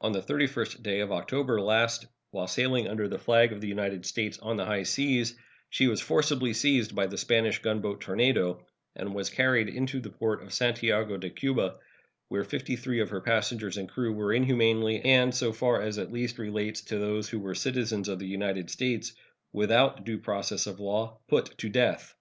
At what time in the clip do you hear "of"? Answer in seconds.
1.00-1.12, 3.52-3.60, 10.42-10.54, 13.00-13.10, 18.08-18.18, 20.66-20.80